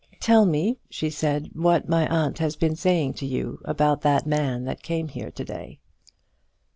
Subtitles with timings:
[0.19, 4.63] "Tell me," she said, "what my aunt has been saying to you about that man
[4.63, 5.79] that came here to day."